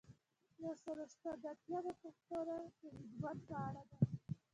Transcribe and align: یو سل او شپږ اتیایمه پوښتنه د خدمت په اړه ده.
یو 0.63 0.73
سل 0.83 0.97
او 1.03 1.07
شپږ 1.13 1.39
اتیایمه 1.51 1.93
پوښتنه 2.01 2.53
د 2.61 2.65
خدمت 2.77 3.37
په 3.47 3.55
اړه 3.67 3.83
ده. 3.89 3.97